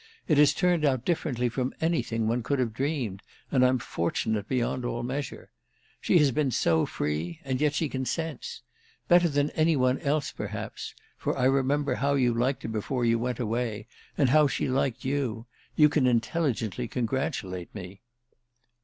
It 0.27 0.39
has 0.39 0.55
turned 0.55 0.83
out 0.83 1.05
differently 1.05 1.47
from 1.47 1.75
anything 1.79 2.27
one 2.27 2.41
could 2.41 2.57
have 2.57 2.73
dreamed, 2.73 3.21
and 3.51 3.63
I'm 3.63 3.77
fortunate 3.77 4.47
beyond 4.47 4.83
all 4.83 5.03
measure. 5.03 5.51
She 5.99 6.17
has 6.17 6.31
been 6.31 6.49
so 6.49 6.87
free, 6.87 7.39
and 7.45 7.61
yet 7.61 7.75
she 7.75 7.87
consents. 7.87 8.63
Better 9.07 9.29
than 9.29 9.51
any 9.51 9.75
one 9.75 9.99
else 9.99 10.31
perhaps—for 10.31 11.37
I 11.37 11.45
remember 11.45 11.93
how 11.93 12.15
you 12.15 12.33
liked 12.33 12.63
her 12.63 12.69
before 12.69 13.05
you 13.05 13.19
went 13.19 13.39
away, 13.39 13.85
and 14.17 14.29
how 14.29 14.47
she 14.47 14.67
liked 14.67 15.05
you—you 15.05 15.87
can 15.87 16.07
intelligently 16.07 16.87
congratulate 16.87 17.69
me." 17.75 18.01